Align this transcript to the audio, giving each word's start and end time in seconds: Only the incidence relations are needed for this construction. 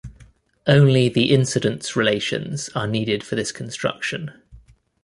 Only 0.65 1.09
the 1.09 1.31
incidence 1.31 1.95
relations 1.95 2.69
are 2.69 2.87
needed 2.87 3.23
for 3.23 3.35
this 3.35 3.51
construction. 3.51 4.31